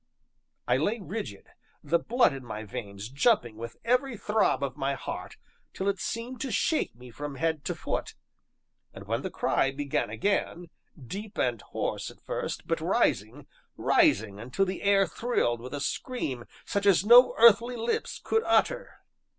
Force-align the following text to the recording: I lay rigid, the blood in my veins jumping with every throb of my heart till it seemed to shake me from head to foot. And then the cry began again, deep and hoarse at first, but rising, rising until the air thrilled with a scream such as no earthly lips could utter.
I 0.67 0.77
lay 0.77 0.97
rigid, 0.99 1.45
the 1.83 1.99
blood 1.99 2.33
in 2.33 2.43
my 2.43 2.63
veins 2.63 3.07
jumping 3.07 3.55
with 3.57 3.77
every 3.85 4.17
throb 4.17 4.63
of 4.63 4.75
my 4.75 4.95
heart 4.95 5.37
till 5.73 5.87
it 5.87 5.99
seemed 5.99 6.41
to 6.41 6.51
shake 6.51 6.95
me 6.95 7.11
from 7.11 7.35
head 7.35 7.63
to 7.65 7.75
foot. 7.75 8.15
And 8.95 9.05
then 9.05 9.21
the 9.21 9.29
cry 9.29 9.69
began 9.69 10.09
again, 10.09 10.71
deep 10.99 11.37
and 11.37 11.61
hoarse 11.61 12.09
at 12.09 12.19
first, 12.19 12.65
but 12.65 12.81
rising, 12.81 13.45
rising 13.77 14.39
until 14.39 14.65
the 14.65 14.81
air 14.81 15.05
thrilled 15.05 15.61
with 15.61 15.75
a 15.75 15.79
scream 15.79 16.45
such 16.65 16.87
as 16.87 17.05
no 17.05 17.35
earthly 17.37 17.75
lips 17.77 18.19
could 18.23 18.41
utter. 18.43 19.03